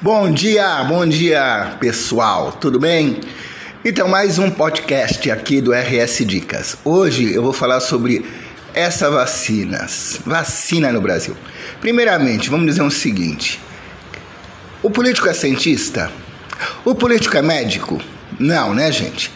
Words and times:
Bom 0.00 0.30
dia, 0.30 0.84
bom 0.84 1.04
dia 1.04 1.76
pessoal, 1.80 2.52
tudo 2.52 2.78
bem? 2.78 3.20
Então, 3.84 4.06
mais 4.06 4.38
um 4.38 4.48
podcast 4.48 5.28
aqui 5.28 5.60
do 5.60 5.72
RS 5.72 6.24
Dicas. 6.24 6.78
Hoje 6.84 7.34
eu 7.34 7.42
vou 7.42 7.52
falar 7.52 7.80
sobre 7.80 8.24
essas 8.72 9.12
vacinas, 9.12 10.20
vacina 10.24 10.92
no 10.92 11.00
Brasil. 11.00 11.36
Primeiramente, 11.80 12.48
vamos 12.48 12.66
dizer 12.66 12.82
o 12.82 12.92
seguinte: 12.92 13.58
o 14.84 14.88
político 14.88 15.28
é 15.28 15.32
cientista? 15.32 16.12
O 16.84 16.94
político 16.94 17.36
é 17.36 17.42
médico? 17.42 18.00
Não, 18.38 18.72
né, 18.72 18.92
gente? 18.92 19.32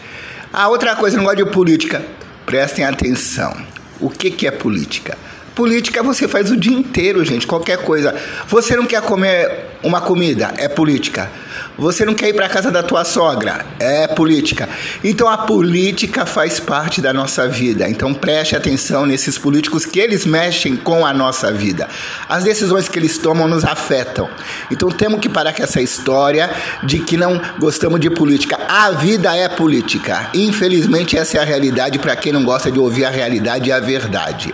A 0.53 0.69
outra 0.69 0.95
coisa, 0.95 1.17
não 1.17 1.25
gosto 1.25 1.43
de 1.43 1.51
política. 1.51 2.01
Prestem 2.45 2.85
atenção. 2.85 3.53
O 3.99 4.09
que, 4.09 4.31
que 4.31 4.47
é 4.47 4.51
política? 4.51 5.17
Política 5.55 6.01
você 6.01 6.27
faz 6.27 6.49
o 6.49 6.57
dia 6.57 6.75
inteiro, 6.75 7.23
gente, 7.23 7.45
qualquer 7.45 7.77
coisa. 7.77 8.15
Você 8.47 8.75
não 8.75 8.87
quer 8.87 9.01
comer 9.01 9.77
uma 9.83 10.01
comida, 10.01 10.51
é 10.57 10.67
política. 10.67 11.29
Você 11.77 12.05
não 12.05 12.15
quer 12.15 12.29
ir 12.29 12.33
para 12.33 12.49
casa 12.49 12.71
da 12.71 12.81
tua 12.81 13.03
sogra, 13.03 13.63
é 13.79 14.07
política. 14.07 14.67
Então 15.03 15.27
a 15.27 15.37
política 15.37 16.25
faz 16.25 16.59
parte 16.59 17.01
da 17.01 17.13
nossa 17.13 17.47
vida. 17.47 17.87
Então 17.87 18.15
preste 18.15 18.55
atenção 18.55 19.05
nesses 19.05 19.37
políticos 19.37 19.85
que 19.85 19.99
eles 19.99 20.25
mexem 20.25 20.75
com 20.75 21.05
a 21.05 21.13
nossa 21.13 21.51
vida. 21.51 21.87
As 22.27 22.43
decisões 22.43 22.87
que 22.87 22.97
eles 22.97 23.19
tomam 23.19 23.47
nos 23.47 23.63
afetam. 23.63 24.27
Então 24.71 24.89
temos 24.89 25.19
que 25.19 25.29
parar 25.29 25.53
com 25.53 25.61
essa 25.61 25.81
história 25.81 26.49
de 26.83 26.99
que 26.99 27.15
não 27.15 27.39
gostamos 27.59 27.99
de 27.99 28.09
política. 28.09 28.57
A 28.67 28.89
vida 28.89 29.35
é 29.35 29.47
política. 29.47 30.29
Infelizmente 30.33 31.15
essa 31.15 31.37
é 31.37 31.41
a 31.41 31.45
realidade 31.45 31.99
para 31.99 32.15
quem 32.15 32.31
não 32.33 32.43
gosta 32.43 32.71
de 32.71 32.79
ouvir 32.79 33.05
a 33.05 33.11
realidade 33.11 33.69
e 33.69 33.71
a 33.71 33.79
verdade. 33.79 34.53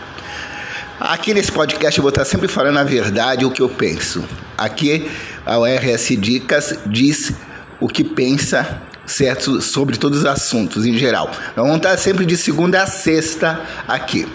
Aqui 1.00 1.34
nesse 1.34 1.50
podcast 1.50 1.98
eu 1.98 2.02
vou 2.02 2.10
estar 2.10 2.26
sempre 2.26 2.50
falando 2.50 2.78
a 2.78 2.84
verdade, 2.84 3.46
o 3.46 3.52
que 3.52 3.62
eu 3.62 3.70
penso. 3.70 4.22
Aqui 4.58 5.10
a 5.46 5.56
RS 5.56 6.18
Dicas 6.18 6.78
diz 6.86 7.32
o 7.80 7.88
que 7.88 8.04
pensa 8.04 8.82
certo 9.06 9.62
sobre 9.62 9.96
todos 9.96 10.20
os 10.20 10.26
assuntos 10.26 10.86
em 10.86 10.98
geral. 10.98 11.32
Vamos 11.56 11.78
estar 11.78 11.96
sempre 11.96 12.26
de 12.26 12.36
segunda 12.36 12.84
a 12.84 12.86
sexta 12.86 13.62
aqui. 13.88 14.28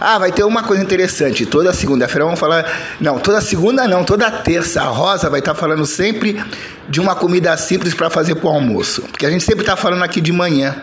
Ah, 0.00 0.18
vai 0.18 0.32
ter 0.32 0.42
uma 0.42 0.64
coisa 0.64 0.82
interessante. 0.82 1.46
Toda 1.46 1.72
segunda-feira 1.72 2.24
vamos 2.24 2.40
falar. 2.40 2.66
Não, 3.00 3.20
toda 3.20 3.40
segunda 3.40 3.86
não, 3.86 4.02
toda 4.02 4.28
terça. 4.32 4.82
A 4.82 4.86
Rosa 4.86 5.30
vai 5.30 5.38
estar 5.38 5.54
falando 5.54 5.86
sempre 5.86 6.42
de 6.88 7.00
uma 7.00 7.14
comida 7.14 7.56
simples 7.56 7.94
para 7.94 8.10
fazer 8.10 8.34
para 8.34 8.48
o 8.48 8.52
almoço. 8.52 9.02
Porque 9.02 9.26
a 9.26 9.30
gente 9.30 9.44
sempre 9.44 9.60
está 9.60 9.76
falando 9.76 10.02
aqui 10.02 10.20
de 10.20 10.32
manhã. 10.32 10.74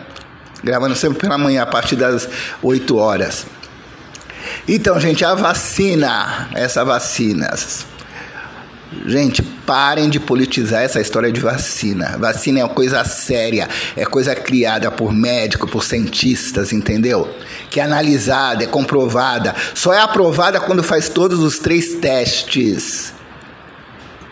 Gravando 0.64 0.96
sempre 0.96 1.18
pela 1.18 1.36
manhã, 1.36 1.64
a 1.64 1.66
partir 1.66 1.96
das 1.96 2.26
8 2.62 2.96
horas. 2.96 3.57
Então, 4.68 5.00
gente, 5.00 5.24
a 5.24 5.34
vacina, 5.34 6.50
essa 6.54 6.84
vacinas. 6.84 7.86
Gente, 9.06 9.42
parem 9.42 10.10
de 10.10 10.20
politizar 10.20 10.82
essa 10.82 11.00
história 11.00 11.32
de 11.32 11.40
vacina. 11.40 12.18
Vacina 12.18 12.60
é 12.60 12.64
uma 12.64 12.74
coisa 12.74 13.02
séria, 13.04 13.66
é 13.96 14.04
coisa 14.04 14.34
criada 14.34 14.90
por 14.90 15.10
médicos, 15.10 15.70
por 15.70 15.82
cientistas, 15.82 16.70
entendeu? 16.70 17.34
Que 17.70 17.80
é 17.80 17.82
analisada, 17.82 18.64
é 18.64 18.66
comprovada. 18.66 19.54
Só 19.74 19.94
é 19.94 20.00
aprovada 20.00 20.60
quando 20.60 20.82
faz 20.82 21.08
todos 21.08 21.38
os 21.38 21.58
três 21.58 21.94
testes. 21.94 23.14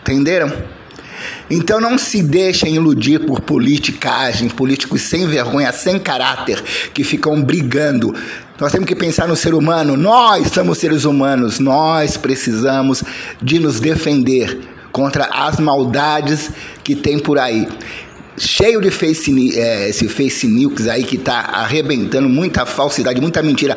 Entenderam? 0.01 0.51
Então 1.49 1.79
não 1.79 1.97
se 1.97 2.21
deixem 2.21 2.75
iludir 2.75 3.19
por 3.19 3.39
politicagem, 3.39 4.49
políticos 4.49 5.01
sem 5.01 5.25
vergonha, 5.25 5.71
sem 5.71 5.97
caráter, 5.97 6.61
que 6.93 7.03
ficam 7.03 7.41
brigando. 7.41 8.13
Nós 8.59 8.71
temos 8.71 8.87
que 8.87 8.95
pensar 8.95 9.27
no 9.27 9.35
ser 9.35 9.53
humano. 9.53 9.95
Nós 9.95 10.51
somos 10.51 10.77
seres 10.77 11.05
humanos, 11.05 11.59
nós 11.59 12.17
precisamos 12.17 13.03
de 13.41 13.59
nos 13.59 13.79
defender 13.79 14.59
contra 14.91 15.25
as 15.25 15.59
maldades 15.59 16.49
que 16.83 16.95
tem 16.95 17.19
por 17.19 17.37
aí 17.37 17.67
cheio 18.37 18.79
de 18.79 18.91
face, 18.91 19.57
é, 19.57 19.89
esse 19.89 20.07
face 20.07 20.47
news 20.47 20.87
aí 20.87 21.03
que 21.03 21.15
está 21.15 21.39
arrebentando 21.39 22.29
muita 22.29 22.65
falsidade, 22.65 23.19
muita 23.19 23.41
mentira. 23.41 23.75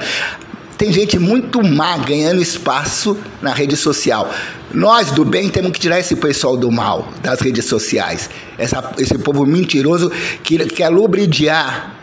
Tem 0.81 0.91
gente 0.91 1.19
muito 1.19 1.63
má 1.63 1.99
ganhando 1.99 2.41
espaço 2.41 3.15
na 3.43 3.53
rede 3.53 3.77
social. 3.77 4.33
Nós 4.73 5.11
do 5.11 5.27
bem 5.27 5.51
temos 5.51 5.73
que 5.73 5.79
tirar 5.79 6.01
esse 6.01 6.17
pessoal 6.17 6.57
do 6.57 6.73
mal 6.73 7.07
das 7.23 7.39
redes 7.41 7.67
sociais. 7.67 8.31
Essa, 8.57 8.91
esse 8.97 9.19
povo 9.19 9.45
mentiroso 9.45 10.11
que 10.43 10.57
quer 10.71 10.89
lubridiar 10.89 11.97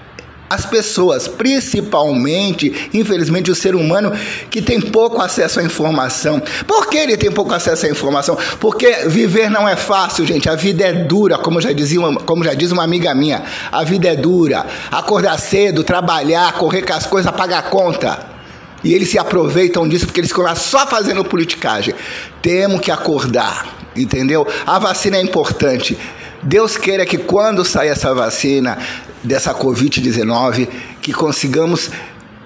as 0.47 0.63
pessoas, 0.67 1.27
principalmente, 1.27 2.91
infelizmente, 2.93 3.49
o 3.49 3.55
ser 3.55 3.73
humano 3.73 4.11
que 4.51 4.61
tem 4.61 4.79
pouco 4.79 5.23
acesso 5.23 5.59
à 5.59 5.63
informação. 5.63 6.39
Por 6.67 6.87
que 6.87 6.97
ele 6.97 7.17
tem 7.17 7.31
pouco 7.31 7.55
acesso 7.55 7.87
à 7.87 7.89
informação? 7.89 8.37
Porque 8.59 9.07
viver 9.07 9.49
não 9.49 9.67
é 9.67 9.75
fácil, 9.75 10.23
gente. 10.23 10.47
A 10.47 10.55
vida 10.55 10.85
é 10.85 10.93
dura, 10.93 11.39
como 11.39 11.59
já 11.59 11.73
dizia, 11.73 11.99
como 12.27 12.43
já 12.43 12.53
diz 12.53 12.71
uma 12.71 12.83
amiga 12.83 13.15
minha. 13.15 13.41
A 13.71 13.83
vida 13.83 14.07
é 14.09 14.15
dura. 14.15 14.67
Acordar 14.91 15.39
cedo, 15.39 15.83
trabalhar, 15.83 16.53
correr 16.53 16.83
com 16.83 16.93
as 16.93 17.07
coisas, 17.07 17.31
pagar 17.31 17.71
conta. 17.71 18.36
E 18.83 18.93
eles 18.93 19.09
se 19.09 19.17
aproveitam 19.17 19.87
disso 19.87 20.05
porque 20.05 20.19
eles 20.19 20.29
ficam 20.29 20.43
lá 20.43 20.55
só 20.55 20.85
fazendo 20.85 21.23
politicagem. 21.23 21.93
Temos 22.41 22.79
que 22.79 22.91
acordar, 22.91 23.91
entendeu? 23.95 24.47
A 24.65 24.77
vacina 24.77 25.17
é 25.17 25.21
importante. 25.21 25.97
Deus 26.43 26.77
queira 26.77 27.05
que 27.05 27.17
quando 27.17 27.65
sair 27.65 27.89
essa 27.89 28.13
vacina 28.13 28.77
dessa 29.23 29.53
Covid-19, 29.53 30.67
que 31.01 31.11
consigamos 31.11 31.89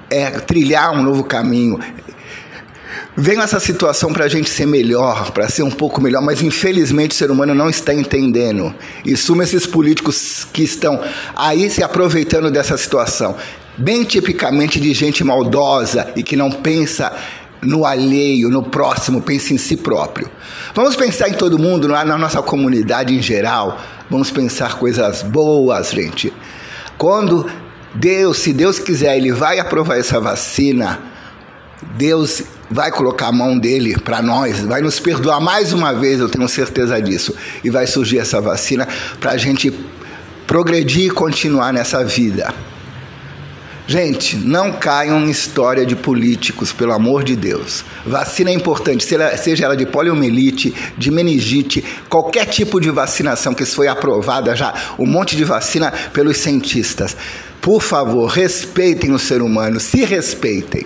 é, 0.09 0.29
trilhar 0.31 0.91
um 0.91 1.03
novo 1.03 1.23
caminho. 1.23 1.79
Vem 3.15 3.39
essa 3.39 3.59
situação 3.59 4.13
para 4.13 4.23
a 4.23 4.27
gente 4.29 4.49
ser 4.49 4.65
melhor, 4.65 5.31
para 5.31 5.49
ser 5.49 5.63
um 5.63 5.71
pouco 5.71 5.99
melhor, 5.99 6.21
mas 6.21 6.41
infelizmente 6.41 7.11
o 7.11 7.13
ser 7.13 7.29
humano 7.29 7.53
não 7.53 7.69
está 7.69 7.93
entendendo. 7.93 8.73
E 9.03 9.17
suma 9.17 9.43
esses 9.43 9.67
políticos 9.67 10.47
que 10.51 10.63
estão 10.63 11.01
aí 11.35 11.69
se 11.69 11.83
aproveitando 11.83 12.49
dessa 12.49 12.77
situação 12.77 13.35
bem 13.77 14.03
tipicamente 14.03 14.79
de 14.79 14.93
gente 14.93 15.23
maldosa 15.23 16.11
e 16.15 16.23
que 16.23 16.35
não 16.35 16.51
pensa 16.51 17.11
no 17.61 17.85
alheio, 17.85 18.49
no 18.49 18.63
próximo, 18.63 19.21
pensa 19.21 19.53
em 19.53 19.57
si 19.57 19.77
próprio. 19.77 20.29
Vamos 20.73 20.95
pensar 20.95 21.29
em 21.29 21.33
todo 21.33 21.59
mundo, 21.59 21.87
na 21.87 22.17
nossa 22.17 22.41
comunidade 22.41 23.15
em 23.15 23.21
geral. 23.21 23.79
Vamos 24.09 24.31
pensar 24.31 24.77
coisas 24.77 25.21
boas, 25.21 25.91
gente. 25.91 26.33
Quando 26.97 27.49
Deus, 27.93 28.37
se 28.37 28.51
Deus 28.51 28.79
quiser, 28.79 29.17
Ele 29.17 29.31
vai 29.31 29.59
aprovar 29.59 29.97
essa 29.97 30.19
vacina, 30.19 30.99
Deus 31.97 32.43
vai 32.69 32.89
colocar 32.91 33.27
a 33.27 33.31
mão 33.31 33.59
dele 33.59 33.97
para 33.99 34.21
nós, 34.21 34.61
vai 34.61 34.81
nos 34.81 34.99
perdoar 34.99 35.41
mais 35.41 35.73
uma 35.73 35.93
vez, 35.93 36.19
eu 36.19 36.29
tenho 36.29 36.47
certeza 36.47 37.01
disso, 37.01 37.35
e 37.63 37.69
vai 37.69 37.85
surgir 37.85 38.19
essa 38.19 38.39
vacina 38.39 38.87
para 39.19 39.31
a 39.31 39.37
gente 39.37 39.71
progredir 40.47 41.07
e 41.07 41.09
continuar 41.09 41.73
nessa 41.73 42.03
vida. 42.03 42.53
Gente, 43.91 44.37
não 44.37 44.71
caiam 44.71 45.19
em 45.19 45.29
história 45.29 45.85
de 45.85 45.97
políticos, 45.97 46.71
pelo 46.71 46.93
amor 46.93 47.25
de 47.25 47.35
Deus. 47.35 47.83
Vacina 48.05 48.49
é 48.49 48.53
importante, 48.53 49.03
seja 49.03 49.65
ela 49.65 49.75
de 49.75 49.85
poliomielite, 49.85 50.73
de 50.97 51.11
meningite, 51.11 51.83
qualquer 52.07 52.45
tipo 52.45 52.79
de 52.79 52.89
vacinação 52.89 53.53
que 53.53 53.65
foi 53.65 53.89
aprovada 53.89 54.55
já, 54.55 54.73
um 54.97 55.05
monte 55.05 55.35
de 55.35 55.43
vacina 55.43 55.91
pelos 56.13 56.37
cientistas. 56.37 57.17
Por 57.59 57.81
favor, 57.81 58.27
respeitem 58.27 59.11
o 59.11 59.19
ser 59.19 59.41
humano, 59.41 59.77
se 59.77 60.05
respeitem. 60.05 60.85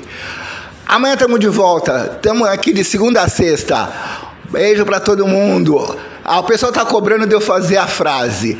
Amanhã 0.87 1.13
estamos 1.13 1.39
de 1.39 1.47
volta, 1.47 2.13
estamos 2.15 2.47
aqui 2.47 2.73
de 2.73 2.83
segunda 2.83 3.21
a 3.21 3.29
sexta. 3.29 3.87
Beijo 4.49 4.83
para 4.83 4.99
todo 4.99 5.27
mundo. 5.27 5.95
Ah, 6.23 6.39
o 6.39 6.43
pessoal 6.43 6.71
está 6.71 6.83
cobrando 6.83 7.27
de 7.27 7.35
eu 7.35 7.39
fazer 7.39 7.77
a 7.77 7.85
frase. 7.85 8.57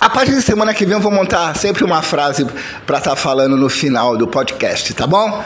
A 0.00 0.08
partir 0.08 0.32
de 0.32 0.40
semana 0.40 0.72
que 0.72 0.86
vem 0.86 0.94
eu 0.94 1.00
vou 1.00 1.12
montar 1.12 1.54
sempre 1.56 1.84
uma 1.84 2.00
frase 2.00 2.46
para 2.86 2.98
estar 2.98 3.10
tá 3.10 3.16
falando 3.16 3.54
no 3.54 3.68
final 3.68 4.16
do 4.16 4.26
podcast, 4.26 4.94
tá 4.94 5.06
bom? 5.06 5.44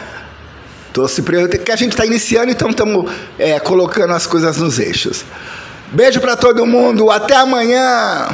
Se 1.09 1.22
que 1.59 1.72
a 1.72 1.76
gente 1.76 1.91
está 1.91 2.06
iniciando, 2.06 2.53
então 2.53 2.70
estamos 2.70 3.10
é, 3.37 3.59
colocando 3.59 4.15
as 4.15 4.28
coisas 4.28 4.56
nos 4.59 4.78
eixos. 4.78 5.25
Beijo 5.91 6.20
para 6.20 6.36
todo 6.36 6.65
mundo, 6.65 7.10
até 7.10 7.34
amanhã. 7.34 8.28